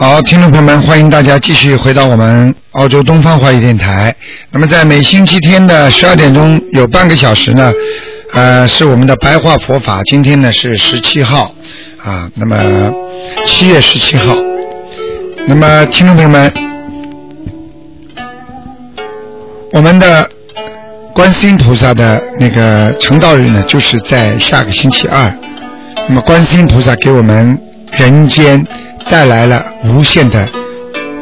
[0.00, 4.14] 好，听众朋友们，欢迎大家继续回到我们澳洲东方华语电台。
[4.50, 7.72] 那么在每星期天的十二点钟有半个小时呢，
[8.32, 10.00] 呃，是我们的白话佛法。
[10.04, 11.52] 今天呢是十七号
[11.98, 12.56] 啊，那么
[13.46, 14.34] 七月十七号。
[15.46, 16.52] 那么听众朋友们，
[19.72, 20.30] 我们的
[21.12, 25.32] 观世音菩萨的那个成道日呢，就是在下个星期二。
[26.08, 27.58] 那么观世音菩萨给我们
[27.92, 28.66] 人间
[29.10, 30.48] 带来了无限的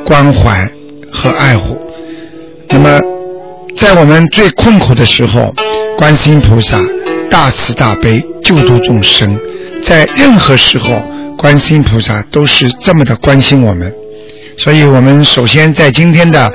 [0.05, 0.71] 关怀
[1.13, 1.77] 和爱护。
[2.69, 3.01] 那么
[3.77, 5.53] 在我们最困苦的时候，
[5.99, 6.79] 观世音菩萨
[7.29, 9.39] 大慈大悲救度众生。
[9.83, 11.03] 在任何时候，
[11.37, 13.93] 观世音菩萨都是这么的关心我们。
[14.57, 16.53] 所以我们首先在今天的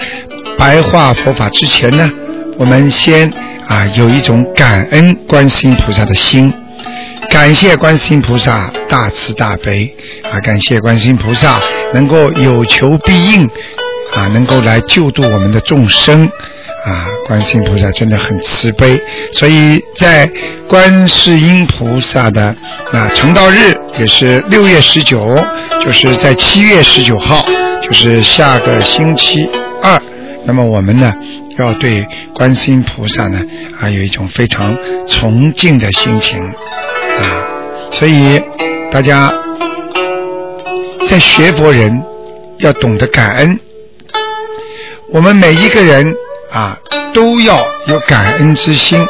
[0.57, 2.09] 白话佛法之前呢，
[2.57, 3.29] 我们先
[3.67, 6.51] 啊有一种感恩观世音菩萨的心。
[7.31, 10.37] 感谢观世音菩萨大慈大悲啊！
[10.41, 11.61] 感谢观世音菩萨
[11.93, 13.49] 能够有求必应
[14.13, 16.25] 啊，能够来救度我们的众生
[16.85, 17.07] 啊！
[17.25, 20.29] 观世音菩萨真的很慈悲，所以在
[20.67, 22.53] 观世音菩萨的
[22.91, 25.35] 啊成道日也是六月十九，
[25.81, 27.45] 就是在七月十九号，
[27.81, 29.49] 就是下个星期
[29.81, 29.99] 二。
[30.43, 31.13] 那么我们呢，
[31.57, 33.41] 要对观世音菩萨呢
[33.79, 36.37] 啊有一种非常崇敬的心情，
[37.91, 38.41] 所以
[38.91, 39.31] 大家
[41.09, 42.03] 在学佛人
[42.59, 43.59] 要懂得感恩。
[45.11, 46.15] 我们每一个人
[46.51, 46.79] 啊
[47.13, 49.05] 都要有感恩之心。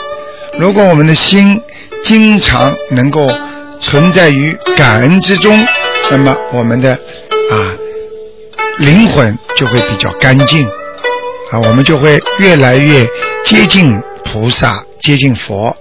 [0.59, 1.61] 如果我们的心
[2.03, 3.27] 经常能够
[3.79, 5.65] 存在于感恩之中，
[6.09, 7.55] 那么我们的啊
[8.79, 10.67] 灵魂就会比较干净。
[11.51, 13.05] 啊，我们就会越来越
[13.43, 13.93] 接近
[14.23, 15.75] 菩萨，接近佛，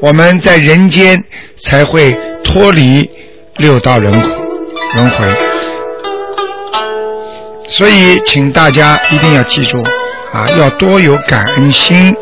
[0.00, 1.22] 我们在人间
[1.62, 2.16] 才会
[2.48, 3.08] 脱离
[3.58, 4.20] 六道轮回
[4.96, 5.26] 轮回。
[7.68, 9.82] 所以，请大家一定要记住
[10.32, 12.14] 啊，要多有感恩心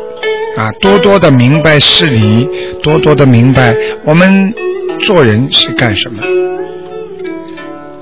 [0.57, 2.47] 啊，多多的明白事理，
[2.83, 3.73] 多多的明白
[4.03, 4.53] 我们
[5.05, 6.21] 做人是干什么。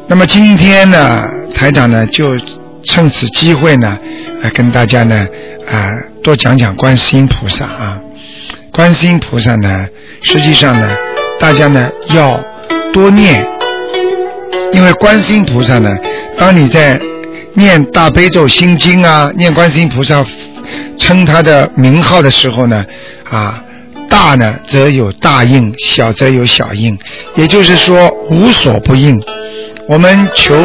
[0.07, 2.35] 那么今天呢，台长呢就
[2.83, 3.97] 趁此机会呢。
[4.41, 5.25] 来跟大家呢
[5.65, 8.01] 啊多讲讲观世音菩萨啊，
[8.73, 9.87] 观世音菩萨呢，
[10.23, 10.97] 实际上呢，
[11.39, 12.39] 大家呢要
[12.91, 13.47] 多念，
[14.71, 15.95] 因为观世音菩萨呢，
[16.37, 16.99] 当你在
[17.53, 20.25] 念大悲咒心经啊，念观世音菩萨
[20.97, 22.85] 称他的名号的时候呢，
[23.29, 23.61] 啊
[24.09, 26.97] 大呢则有大应，小则有小应，
[27.35, 29.21] 也就是说无所不应。
[29.87, 30.55] 我们求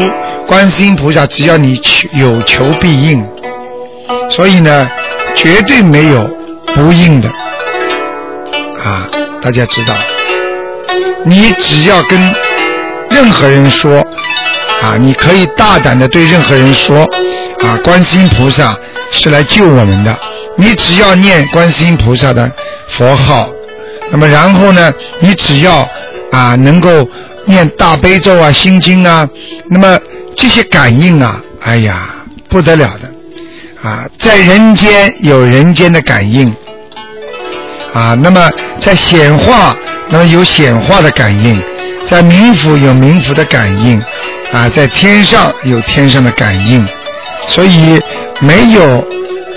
[0.47, 3.23] 观世音菩萨，只要你求有求必应。
[4.29, 4.89] 所以呢，
[5.35, 6.27] 绝对没有
[6.73, 7.29] 不应的
[8.83, 9.07] 啊！
[9.41, 9.93] 大家知道，
[11.25, 12.19] 你只要跟
[13.09, 13.99] 任何人说
[14.81, 17.03] 啊，你可以大胆的对任何人说
[17.63, 18.75] 啊，观世音菩萨
[19.11, 20.17] 是来救我们的。
[20.57, 22.51] 你只要念观世音菩萨的
[22.89, 23.49] 佛号，
[24.11, 25.87] 那么然后呢，你只要
[26.31, 27.07] 啊能够
[27.45, 29.27] 念大悲咒啊、心经啊，
[29.69, 29.99] 那么
[30.35, 32.09] 这些感应啊，哎呀，
[32.49, 33.87] 不得了的。
[33.87, 36.53] 啊，在人间有人间的感应，
[37.93, 38.49] 啊，那么
[38.79, 39.75] 在显化，
[40.11, 41.59] 那么有显化的感应，
[42.07, 43.99] 在冥府有冥府的感应，
[44.51, 46.85] 啊，在天上有天上的感应，
[47.47, 47.99] 所以
[48.39, 49.07] 没有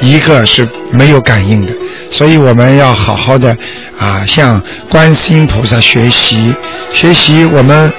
[0.00, 1.72] 一个是没有感应的，
[2.08, 3.56] 所以我们要好好的
[3.98, 6.54] 啊，向观世音菩萨学习，
[6.92, 7.92] 学习我们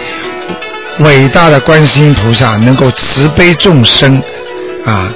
[0.99, 4.21] 伟大的观世音菩萨能够慈悲众生，
[4.85, 5.13] 啊。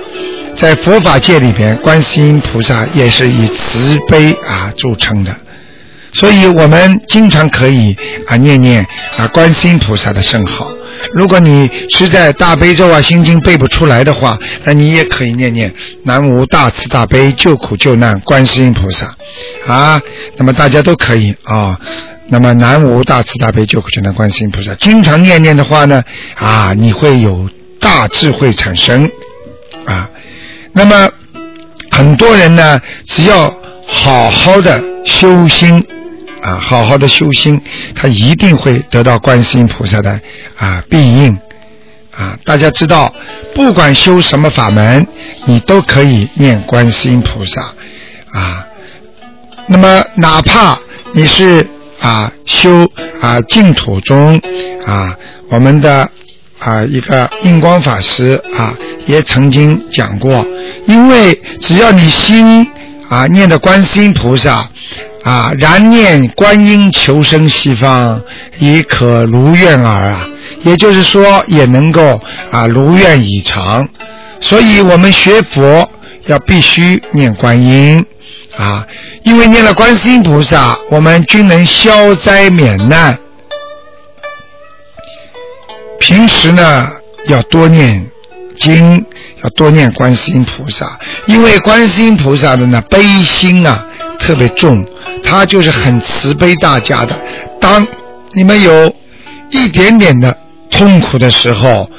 [0.55, 5.33] 在佛法界里边，观世音菩萨也是以慈悲啊著称的，
[6.13, 7.95] 所以我们经常可以
[8.27, 8.85] 啊念念
[9.17, 10.71] 啊观世音菩萨的圣号。
[11.13, 15.73] 如果你实在大悲咒啊心经背不出来的话，那你也可以念念
[16.03, 19.15] 南无大慈大悲救苦救难观世音菩萨
[19.65, 20.01] 啊。
[20.35, 21.79] 那么大家都可以啊。
[22.31, 26.03] 那么南无大慈大悲救苦救难观世音菩萨，经常念念的话呢
[26.35, 29.09] 啊，你会有大智慧产生
[29.85, 30.07] 啊。
[30.73, 31.09] 那么
[31.89, 33.51] 很多人呢，只要
[33.87, 35.83] 好好的修心
[36.49, 37.61] 啊，好好的修心，
[37.93, 40.19] 他一定会得到观世音菩萨的
[40.57, 41.37] 啊庇应
[42.17, 42.35] 啊。
[42.43, 43.13] 大家知道，
[43.53, 45.05] 不管修什么法门，
[45.45, 47.61] 你都可以念观世音菩萨
[48.31, 48.65] 啊。
[49.67, 50.79] 那么，哪怕
[51.13, 51.67] 你是
[52.01, 52.91] 啊修
[53.21, 54.41] 啊净土中
[54.87, 55.15] 啊，
[55.49, 56.09] 我们的
[56.57, 58.73] 啊一个印光法师啊
[59.05, 60.43] 也曾经讲过，
[60.87, 62.67] 因为只要你心
[63.07, 64.67] 啊念的观世音菩萨
[65.29, 68.19] 啊，然念观音求生西方，
[68.57, 70.27] 亦可如愿耳啊，
[70.63, 73.87] 也就是说也能够啊如愿以偿。
[74.39, 75.87] 所以我们学佛
[76.25, 78.03] 要必须念观音。
[78.57, 78.87] 啊，
[79.23, 83.15] 因为念了观世音菩萨，我们均能消灾免难。
[85.99, 86.89] 平时呢，
[87.27, 88.09] 要多念
[88.57, 89.05] 经，
[89.43, 93.85] 要多念观世音菩萨，因为观世音菩萨的呢悲心啊
[94.19, 94.85] 特别重，
[95.23, 97.15] 他就是很慈悲大家的。
[97.59, 97.87] 当
[98.33, 98.95] 你们有
[99.49, 100.35] 一点点的
[100.69, 101.89] 痛苦的时候，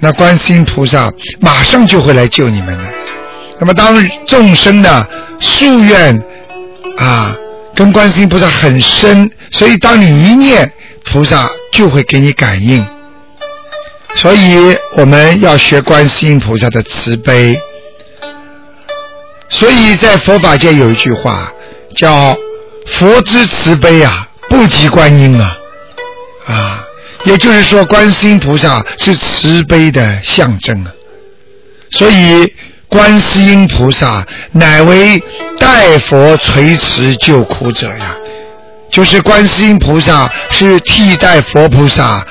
[0.00, 2.84] 那观世音菩萨马上就会来救你们的。
[3.58, 5.08] 那么当众生的？
[5.40, 6.22] 夙愿
[6.96, 7.36] 啊，
[7.74, 10.72] 跟观世音菩萨很深，所以当你一念，
[11.04, 12.86] 菩萨就会给你感应。
[14.14, 17.60] 所以我们要学观世音菩萨的慈悲。
[19.48, 21.52] 所以在佛法界有一句话
[21.94, 22.36] 叫
[22.86, 25.56] “佛之慈悲啊，不及观音啊”，
[26.46, 26.84] 啊，
[27.24, 30.92] 也就是说观世音菩萨是慈悲的象征啊，
[31.90, 32.52] 所以。
[32.86, 35.20] 观世音菩萨乃为
[35.58, 38.14] 代佛垂慈救苦者呀，
[38.88, 42.24] 就是观世音菩萨是替代佛菩萨，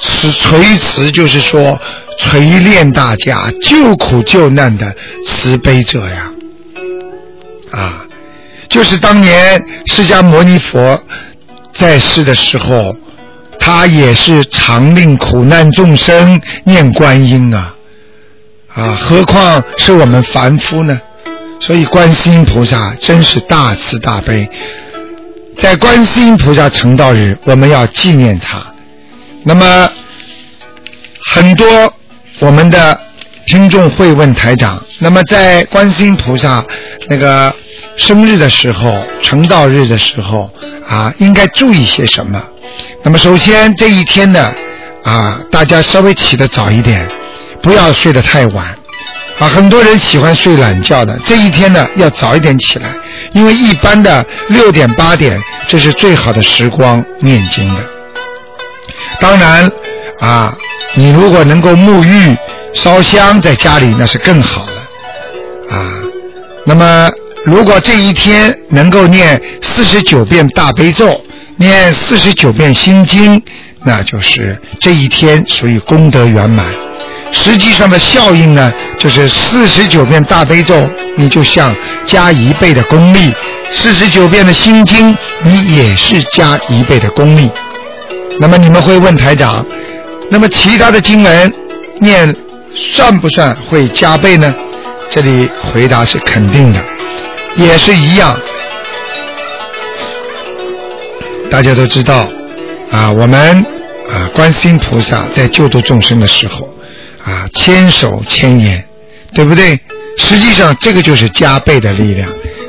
[0.00, 1.78] 是垂慈，就是说
[2.16, 6.30] 垂怜大家救苦救难的慈悲者呀。
[7.70, 8.06] 啊，
[8.70, 10.98] 就是当年释迦牟尼佛
[11.74, 12.96] 在世的时候，
[13.58, 17.74] 他也是常令苦难众生念观音啊。
[18.72, 20.98] 啊，何况是我们凡夫呢？
[21.58, 24.48] 所以观世音菩萨真是大慈大悲。
[25.58, 28.64] 在观世音菩萨成道日，我们要纪念他。
[29.42, 29.90] 那么，
[31.34, 31.92] 很多
[32.38, 32.98] 我们的
[33.46, 36.64] 听众会问台长：那么在观世音菩萨
[37.08, 37.52] 那个
[37.96, 40.50] 生日的时候、成道日的时候
[40.88, 42.42] 啊，应该注意些什么？
[43.02, 44.52] 那么首先这一天呢，
[45.04, 47.08] 啊，大家稍微起得早一点。
[47.62, 48.74] 不要睡得太晚，
[49.38, 51.18] 啊，很多人喜欢睡懒觉的。
[51.26, 52.88] 这一天呢，要早一点起来，
[53.32, 55.38] 因为一般的六点八点，
[55.68, 57.84] 这是最好的时光念经的。
[59.20, 59.70] 当然，
[60.20, 60.56] 啊，
[60.94, 62.34] 你如果能够沐浴、
[62.72, 65.92] 烧香在家里，那是更好了，啊。
[66.64, 67.10] 那么，
[67.44, 71.20] 如果这一天能够念四十九遍大悲咒，
[71.56, 73.42] 念四十九遍心经，
[73.84, 76.66] 那就是这一天属于功德圆满。
[77.32, 83.32] 实际上的效应呢，就是四十九遍大悲咒，你就像加一倍的功力；
[83.72, 87.50] 四十九遍的心经，你也是加一倍的功力。
[88.38, 89.64] 那么你们会问台长，
[90.28, 91.52] 那么其他的经文
[92.00, 92.34] 念
[92.74, 94.54] 算不算会加倍呢？
[95.08, 96.80] 这里回答是肯定的，
[97.56, 98.38] 也是一样。
[101.50, 102.28] 大家都知道
[102.90, 103.64] 啊，我们
[104.08, 106.68] 啊，观世音菩萨在救度众生的时候。
[107.22, 108.82] 啊，千手千眼，
[109.34, 109.78] 对不对？
[110.16, 112.26] 实际上，这个就是加倍的力量。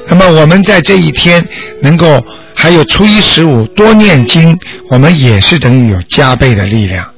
[0.07, 1.47] 那么，我们在这一天
[1.81, 2.21] 能够
[2.53, 4.59] 还有初一十五多念经，
[4.89, 7.09] 我们也是等于有加倍的力量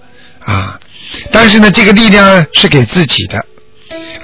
[0.42, 0.80] 啊。
[1.32, 3.44] 但是呢，这个力量是给自己的。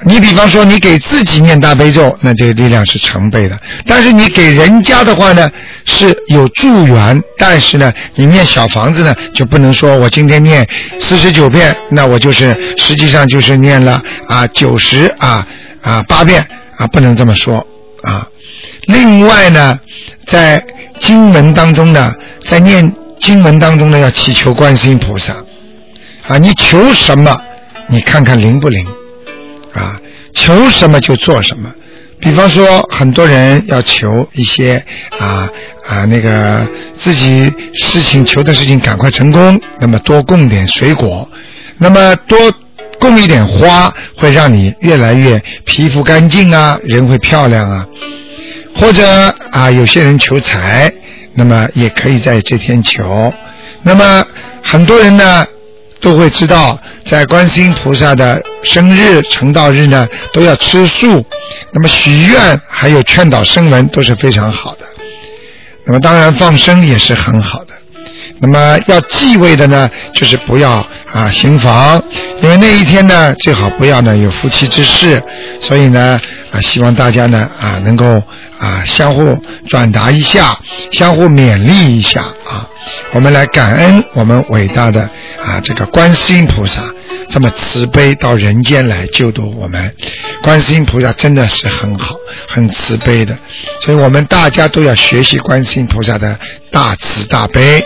[0.05, 5.49] 你比方说，你给自己念大悲咒，那这个力量是成倍的；但是你给人家的话呢，
[5.85, 7.21] 是有助缘。
[7.37, 10.65] 但是呢，你念小房子呢，就不能说我今天念
[10.99, 15.45] 四十九遍，那我就是实际上就是念了啊九十啊
[15.81, 17.57] 啊八遍啊，不能这么说
[18.03, 18.25] 啊。
[18.87, 19.77] 另外呢，
[20.25, 20.63] 在
[20.99, 22.13] 经文当中呢，
[22.47, 22.89] 在念
[23.19, 25.33] 经文当中呢，要祈求观世音菩萨
[26.27, 27.37] 啊，你求什么，
[27.87, 28.98] 你看看灵不灵。
[29.73, 29.99] 啊，
[30.33, 31.71] 求什么就做什么。
[32.19, 34.83] 比方说，很多人要求一些
[35.17, 35.49] 啊
[35.87, 41.29] 啊那个自己事情求的事情赶快成功，那么多供点水果，
[41.77, 42.37] 那么多
[42.99, 47.87] 供一点花，会让你越来越皮肤干净啊，人会漂亮啊。
[48.75, 50.91] 或者啊，有些人求财，
[51.33, 53.33] 那么也可以在这天求。
[53.83, 54.25] 那么
[54.61, 55.45] 很多人呢？
[56.01, 61.25] 都会知道，在观世音菩萨的生日、成道日呢，都要吃素。
[61.71, 64.85] 那么许愿还有劝导声闻都是非常好的。
[65.85, 67.73] 那么当然放生也是很好的。
[68.41, 72.01] 那么要忌讳的呢，就是不要啊行房，
[72.41, 75.21] 因为那一天呢最好不要呢有夫妻之事。
[75.61, 78.05] 所以呢啊，希望大家呢啊能够
[78.59, 79.37] 啊相互
[79.67, 80.57] 转达一下，
[80.91, 82.69] 相互勉励一下啊。
[83.11, 85.01] 我们来感恩我们伟大的
[85.43, 86.81] 啊这个观世音菩萨。
[87.29, 89.95] 这么慈悲到人间来救度我们，
[90.41, 92.15] 观世音菩萨真的是很好、
[92.47, 93.37] 很慈悲的，
[93.81, 96.39] 所以我们大家都要学习观世音菩萨的
[96.71, 97.83] 大慈大悲。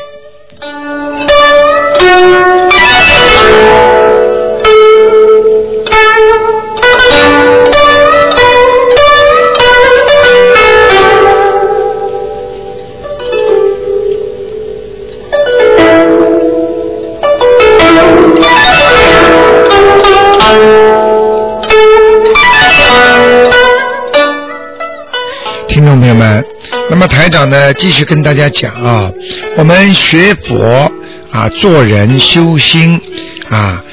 [27.54, 29.12] 呢，继续跟大家讲啊，
[29.56, 30.92] 我们学佛
[31.32, 33.00] 啊，做人修心
[33.48, 33.84] 啊，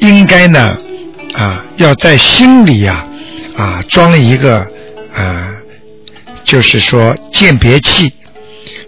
[0.00, 0.76] 应该呢
[1.34, 3.06] 啊，要在心里呀
[3.56, 4.58] 啊装一个
[5.14, 5.54] 啊，
[6.44, 8.12] 就是说鉴别器。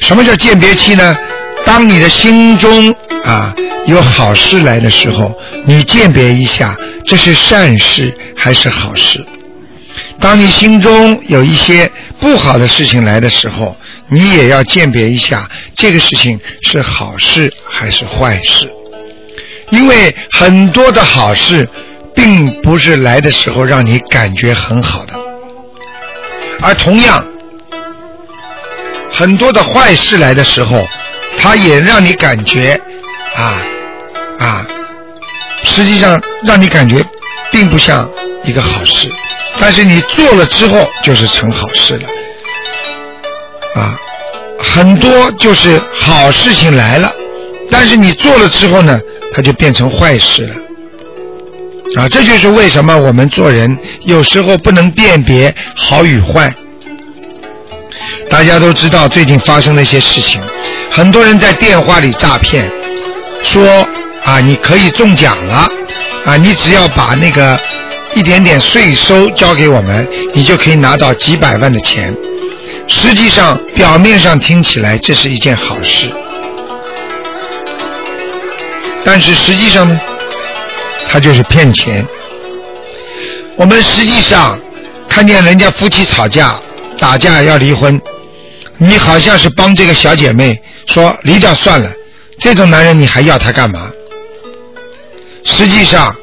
[0.01, 1.17] 什么叫鉴别器呢？
[1.65, 3.55] 当你的心中啊
[3.87, 5.35] 有好事来的时候，
[5.65, 9.25] 你鉴别一下，这是善事还是好事？
[10.21, 13.77] 当你心中有一些不好的事情来的时候，
[14.09, 18.71] 你也要鉴别一下这个事情是好事还是坏事。
[19.71, 21.69] 因为很多的好事，
[22.15, 25.15] 并不是来的时候让你感觉很好的，
[26.61, 27.27] 而同样，
[29.11, 30.87] 很多的坏事来的时候，
[31.39, 32.79] 它也让你感觉
[33.35, 33.63] 啊
[34.39, 34.67] 啊，
[35.65, 37.05] 实际上让你感觉
[37.51, 38.09] 并不像
[38.45, 39.11] 一个好事。
[39.59, 42.09] 但是你做了之后，就是成好事了，
[43.75, 43.99] 啊，
[44.59, 47.13] 很多就是好事情来了，
[47.71, 49.01] 但是你做了之后呢，
[49.33, 50.55] 它就变成坏事了，
[52.03, 56.55] 啊，这就是为什么我们做人有时候不能辨别好与坏。
[58.31, 60.41] 大家都知道最近发生的一些事情，
[60.91, 62.71] 很多人在电话里诈骗，
[63.43, 63.87] 说
[64.25, 65.69] 啊你可以中奖了，
[66.25, 67.59] 啊你只要把那个。
[68.17, 72.15] 一点点税收交给我们，你就可以拿到几百万的钱。
[72.97, 76.11] 实际上，表面上听起来这是一件好事，
[79.05, 80.01] 但是实际上呢，
[81.09, 82.07] 他就是骗钱。
[83.57, 84.59] 我们实际上
[85.09, 86.59] 看见人家夫妻吵架、
[86.97, 88.01] 打架要离婚，
[88.79, 91.93] 你好像是帮这个小姐妹说离掉算了，
[92.39, 93.91] 这种男人你还要他干嘛？
[95.43, 96.15] 实际上。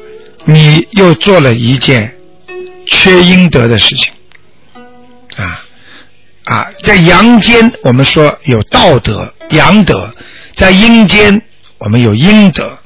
[0.44, 2.12] 你又做了一件
[2.88, 4.12] 缺阴德的事情，
[5.36, 5.64] 啊
[6.44, 10.12] 啊，在阳间我们说有道德阳德，
[10.56, 11.40] 在阴间
[11.78, 12.78] 我们有阴德，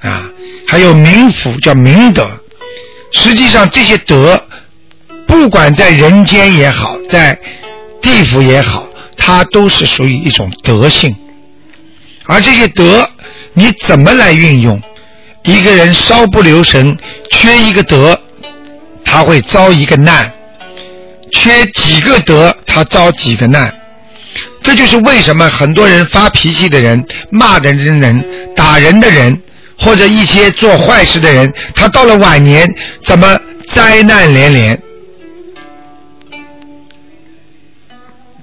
[0.00, 0.30] 啊，
[0.68, 2.30] 还有冥府叫明德。
[3.12, 4.42] 实际上这些德，
[5.26, 7.38] 不管在人间也好，在
[8.00, 11.14] 地府也好，它都是属于一种德性。
[12.24, 13.08] 而这些德，
[13.54, 14.80] 你怎么来运用？
[15.44, 16.96] 一个人稍不留神，
[17.32, 18.18] 缺一个德，
[19.04, 20.30] 他会遭一个难；
[21.32, 23.74] 缺几个德，他遭几个难。
[24.62, 29.40] 这就是为什么很多人发脾气的人、骂人的人、打人的人，
[29.78, 32.72] 或者一些做坏事的人，他到了晚年
[33.02, 34.82] 怎么灾难连连？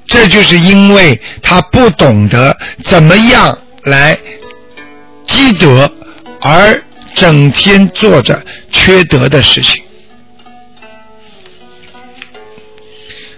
[0.06, 4.18] 这就是因为他不懂得怎么样来
[5.26, 5.92] 积德，
[6.42, 6.82] 而。
[7.16, 8.40] 整天做着
[8.72, 9.84] 缺德的事情，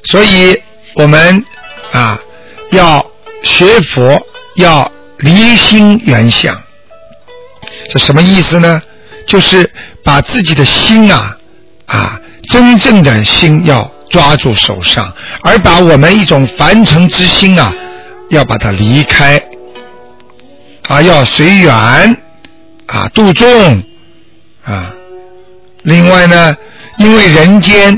[0.04, 0.60] 所以
[0.96, 1.44] 我们
[1.92, 2.20] 啊
[2.72, 3.06] 要
[3.44, 4.20] 学佛，
[4.56, 6.60] 要离心圆相。
[7.90, 8.82] 这什么意思呢？
[9.28, 9.72] 就是
[10.04, 11.38] 把自己的心啊
[11.86, 17.74] 啊真正的心要抓住手上，而把我们一种凡尘之心啊
[18.30, 19.42] 要把它离开，
[20.88, 22.18] 啊要随缘。
[22.88, 23.82] 啊，度众
[24.66, 24.94] 啊！
[25.84, 26.58] 另外呢，
[26.98, 27.98] 因为人间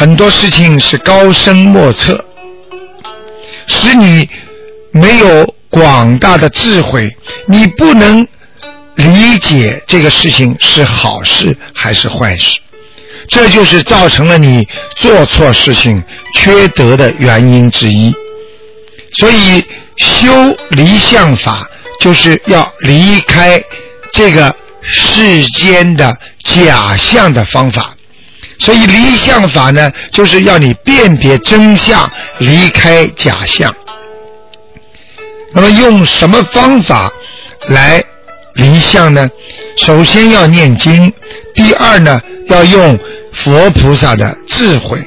[0.00, 2.24] 很多事情是高深莫测，
[3.66, 4.26] 使你
[4.92, 7.14] 没有广大的智慧，
[7.46, 8.26] 你不能
[8.94, 12.58] 理解这个事情是好事还是坏事，
[13.28, 14.66] 这就是造成了你
[14.96, 16.02] 做错事情、
[16.34, 18.10] 缺德的原因之一。
[19.18, 19.62] 所以
[19.98, 20.32] 修
[20.70, 21.68] 离相法，
[22.00, 23.62] 就是要离开。
[24.12, 27.94] 这个世间的假象的方法，
[28.60, 33.74] 所以离相法呢，就是要你辨别真相，离开假象。
[35.52, 37.10] 那么用什么方法
[37.68, 38.04] 来
[38.54, 39.28] 离相呢？
[39.76, 41.12] 首先要念经，
[41.54, 42.98] 第二呢要用
[43.32, 45.02] 佛菩萨的智慧，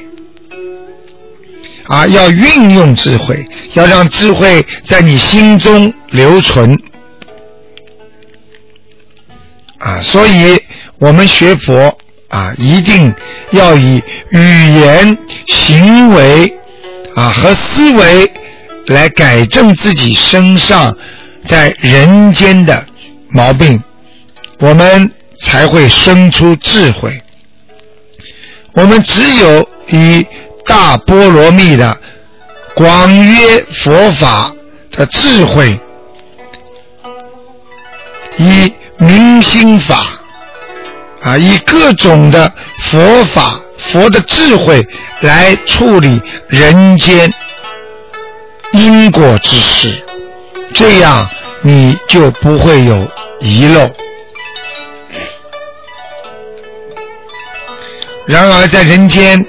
[1.86, 6.76] 啊，要运用智慧，要让智慧在你心中留存，
[9.78, 10.60] 啊，所以
[10.98, 11.96] 我们学佛
[12.34, 13.14] 啊，一定
[13.52, 16.58] 要以语言、行为
[17.14, 18.30] 啊和思维。
[18.88, 20.94] 来改正自己身上
[21.46, 22.84] 在人间的
[23.30, 23.82] 毛病，
[24.58, 27.18] 我们才会生出智慧。
[28.74, 30.26] 我们只有以
[30.66, 31.98] 大波罗蜜的
[32.74, 34.52] 广约佛法
[34.90, 35.80] 的智慧，
[38.36, 40.13] 以明心法
[41.24, 42.52] 啊，以各种的
[42.90, 44.86] 佛法、佛的智慧
[45.20, 47.32] 来处理人间。
[48.72, 50.04] 因果之事，
[50.74, 51.28] 这样
[51.62, 53.08] 你就不会有
[53.40, 53.90] 遗漏。
[58.26, 59.46] 然而在人间，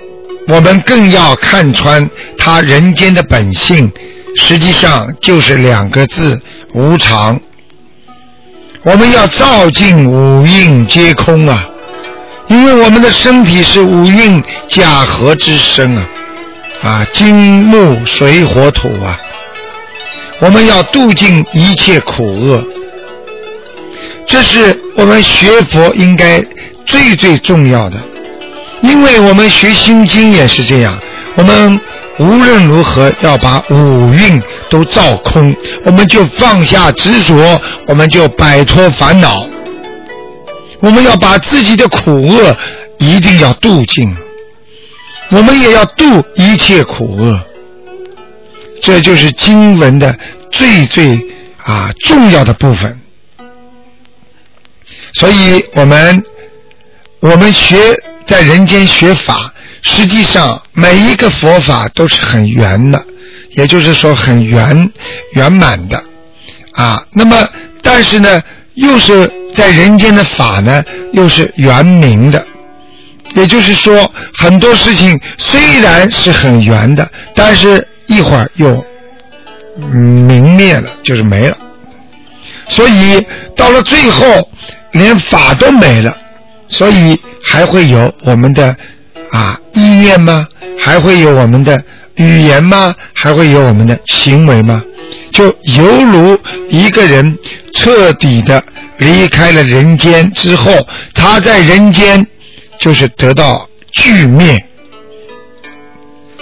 [0.47, 3.91] 我们更要看穿他人间的本性，
[4.37, 6.39] 实际上就是两个字：
[6.73, 7.39] 无常。
[8.85, 11.67] 我们要照尽五蕴皆空啊，
[12.47, 16.05] 因为我们的身体是五蕴假合之身啊。
[16.83, 19.19] 啊，金木水火土啊！
[20.39, 22.63] 我们要度尽一切苦厄，
[24.27, 26.45] 这是我们学佛应该
[26.85, 27.97] 最最重要的。
[28.81, 30.99] 因为我们学心经也是这样，
[31.33, 31.79] 我们
[32.19, 34.39] 无论如何要把五蕴
[34.75, 35.55] 都照空，
[35.85, 39.47] 我们就放下执着，我们就摆脱烦恼，
[40.81, 42.57] 我们要把自己的苦厄
[42.97, 44.13] 一定要度尽。
[45.29, 47.41] 我们也要度一切苦厄，
[48.81, 50.19] 这就是经文的
[50.51, 51.25] 最最
[51.63, 52.99] 啊重要的部分。
[55.13, 56.21] 所以，我们
[57.21, 57.77] 我们学
[58.27, 63.01] 在人间学法，实际上每一个佛法都是很圆的，
[63.55, 64.91] 也就是说很圆
[65.33, 66.01] 圆满的
[66.73, 67.03] 啊。
[67.13, 67.47] 那么，
[67.81, 68.41] 但是呢，
[68.75, 72.45] 又是在人间的法呢，又是圆明的。
[73.33, 78.85] 也就是说，很多事情虽然是很圆的，但是一会儿又
[79.75, 81.57] 明灭了，就是没了。
[82.69, 83.21] 所以
[83.55, 84.49] 到了最后，
[84.93, 86.15] 连法都没了，
[86.69, 88.73] 所以还会有我们的
[89.31, 90.47] 啊意念吗？
[90.79, 91.83] 还会有我们的
[92.15, 92.95] 语言吗？
[93.13, 94.83] 还会有我们的行为吗？
[95.31, 97.37] 就犹如一个人
[97.73, 98.63] 彻底的
[98.97, 100.71] 离开了人间之后，
[101.13, 102.25] 他在人间。
[102.77, 104.59] 就是得到具灭，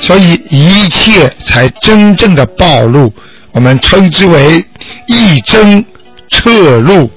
[0.01, 3.13] 所以一切才真正的暴露，
[3.51, 4.65] 我们称之为
[5.05, 5.85] 一真
[6.29, 7.07] 彻露。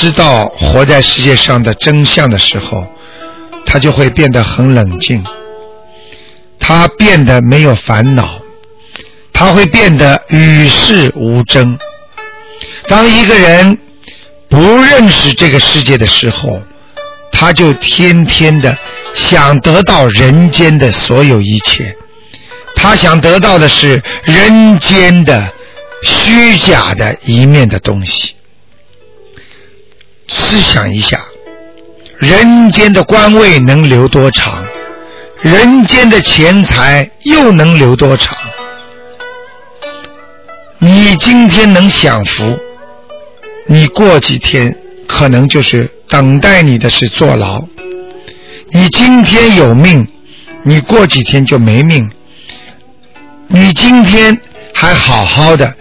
[0.00, 2.86] 知道活在世界上的真相的时候，
[3.66, 5.22] 他就会变得很冷静，
[6.58, 8.40] 他变得没有烦恼，
[9.30, 11.78] 他会变得与世无争。
[12.88, 13.76] 当一个人
[14.48, 16.62] 不认识这个世界的时候，
[17.30, 18.74] 他就天天的
[19.12, 21.94] 想得到人间的所有一切，
[22.74, 25.52] 他想得到的是人间的。
[26.02, 28.34] 虚假的一面的东西，
[30.50, 31.24] 思想一下，
[32.18, 34.64] 人间的官位能留多长？
[35.42, 38.36] 人间的钱财又能留多长？
[40.78, 42.58] 你今天能享福，
[43.66, 47.62] 你过几天可能就是等待你的是坐牢。
[48.72, 50.04] 你今天有命，
[50.64, 52.10] 你过几天就没命。
[53.46, 54.36] 你今天
[54.74, 55.76] 还好好的。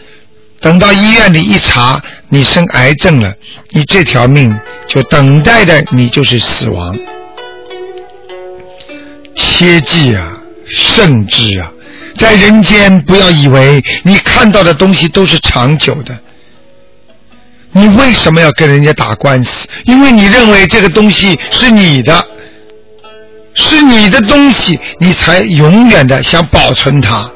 [0.62, 3.34] 等到医院里一查，你生癌症了，
[3.72, 4.54] 你这条命
[4.88, 6.98] 就等待的你就是死亡。
[9.36, 10.34] 切记啊，
[10.68, 11.72] 慎之啊，
[12.16, 16.18] 在人间不要以为你看到的东西都是长久的。
[17.72, 19.68] 你为什么要跟人家打官司？
[19.86, 22.28] 因为你认为这个东西是你的，
[23.54, 27.32] 是你的东西，你才永远的想保存它。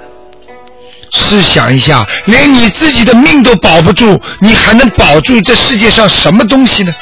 [1.13, 6.93] 试想一下连你自己的命都保不住你还能保住这世界上什么东西呢？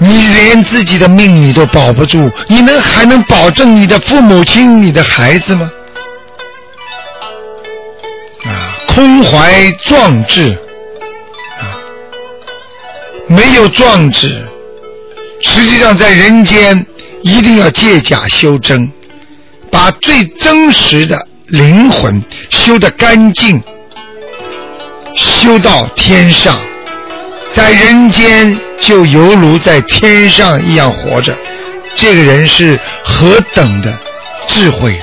[0.00, 5.72] 你连自己的命你都保不住你能还能保证你的父母亲你的孩子吗？
[8.44, 10.56] 啊空怀壮志
[11.58, 11.74] 啊
[13.26, 14.46] 没有壮志
[15.40, 16.86] 实际上在人间
[17.22, 18.92] 一定要借假修真。
[19.70, 23.62] 把最真实的灵魂修得干净，
[25.14, 26.58] 修到天上。
[27.52, 31.34] 在人间就犹如在天上一样活着，
[31.96, 33.98] 这个人是何等的
[34.46, 35.00] 智慧！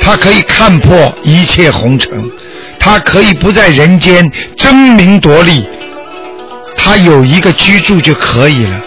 [0.00, 2.30] 他可以看破一切红尘，
[2.78, 5.66] 他可以不在人间争名夺利，
[6.76, 8.80] 他有一个居住就可以了，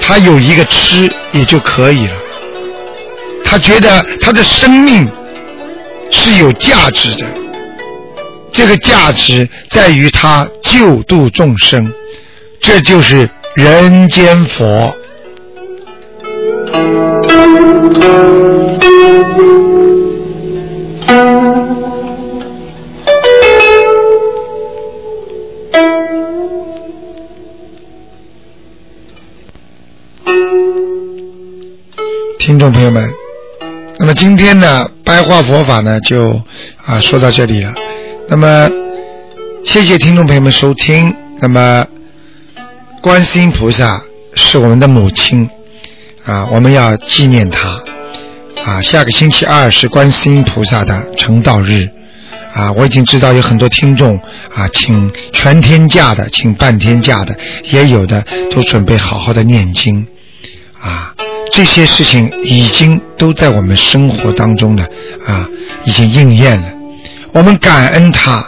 [0.00, 2.12] 他有一个吃也就可以了，
[3.44, 5.08] 他觉得他的生命
[6.10, 7.26] 是有价值的。
[8.52, 11.92] 这个价值在于他救度众生，
[12.60, 14.96] 这就是人间佛。
[32.38, 33.02] 听众朋友们，
[34.14, 36.40] 今天呢，白话佛法呢，就
[36.86, 37.74] 啊说到这里了。
[38.28, 38.70] 那么，
[39.64, 41.14] 谢谢听众朋友们收听。
[41.40, 41.84] 那么，
[43.02, 44.00] 观世音菩萨
[44.34, 45.48] 是我们的母亲
[46.24, 47.82] 啊，我们要纪念她
[48.64, 48.80] 啊。
[48.80, 51.88] 下个星期二是观世音菩萨的成道日
[52.54, 52.72] 啊。
[52.72, 54.16] 我已经知道有很多听众
[54.54, 57.36] 啊，请全天假的，请半天假的，
[57.72, 60.06] 也有的都准备好好的念经
[60.80, 61.14] 啊。
[61.54, 64.84] 这些事情已经都在我们生活当中呢
[65.24, 65.48] 啊，
[65.84, 66.68] 已经应验了。
[67.32, 68.44] 我们感恩他，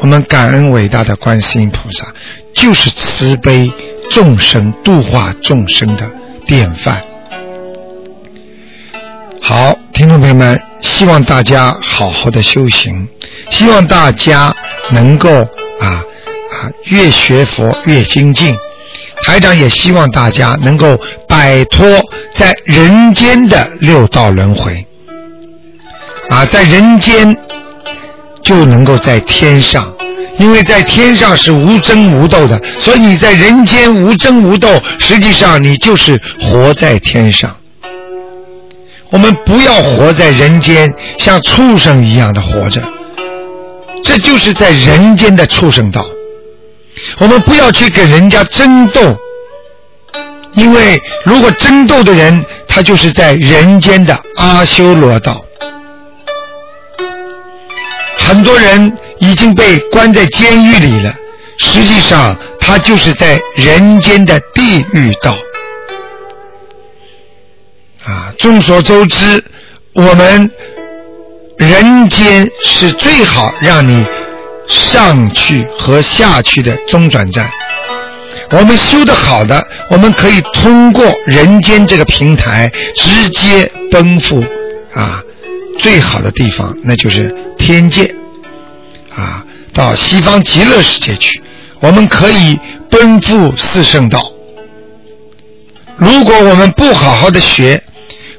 [0.00, 2.12] 我们感恩伟大的观世音菩萨，
[2.52, 3.72] 就是慈悲
[4.10, 6.04] 众生、度化众生的
[6.44, 7.02] 典范。
[9.40, 13.08] 好，听众朋友们，希望大家好好的修行，
[13.48, 14.54] 希望大家
[14.92, 18.54] 能够啊啊越学佛越精进。
[19.26, 21.86] 台长也希望大家能够摆脱
[22.34, 24.86] 在人间的六道轮回
[26.28, 27.36] 啊，在人间。
[28.42, 29.92] 就能够在天上，
[30.38, 37.54] 因为在天上是无争无斗的，所以你在人间无争无斗，实际上你就是活在天上。
[39.10, 42.80] 我们不要活在人间，像畜生一样的活着，
[44.02, 46.02] 这就是在人间的畜生道。
[47.18, 49.16] 我们不要去跟人家争斗，
[50.54, 55.44] 因为如果争斗的人，他就是在人间的阿修罗道。
[58.16, 61.14] 很多人已经被关在监狱里了，
[61.58, 65.36] 实际上他就是在人间的地狱道。
[68.04, 69.44] 啊，众所周知，
[69.92, 70.50] 我们
[71.58, 74.04] 人间是最好让你
[74.70, 77.50] 上去和下去的中转站。
[78.50, 84.42] 我们修的好的，我们可以通过人间这个平台直接奔赴
[84.94, 85.22] 啊
[85.78, 88.14] 最好的地方，那就是天界。
[89.14, 91.42] 啊，到西方极乐世界去，
[91.80, 94.32] 我们可以奔赴四圣道。
[95.96, 97.82] 如果我们不好好的学，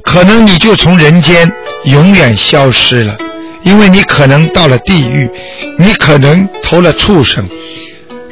[0.03, 1.51] 可能你就从人间
[1.83, 3.17] 永远消失了，
[3.63, 5.29] 因为你可能到了地狱，
[5.77, 7.47] 你可能投了畜生，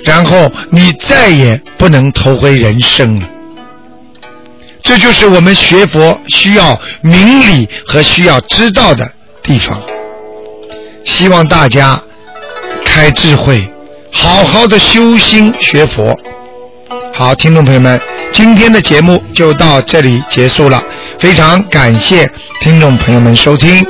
[0.03, 3.27] 然后你再也不能投回人生了。
[4.81, 9.11] 这就是我们学佛需要明理和需要知道的
[9.43, 9.81] 地方。
[11.05, 11.99] 希望大家。
[12.85, 13.69] 开智慧，
[14.11, 16.17] 好好的修心学佛。
[17.13, 20.81] 好，听众朋友们，今天的节目就到这里结束了，
[21.19, 22.27] 非常感谢
[22.61, 23.85] 听众朋友们收听。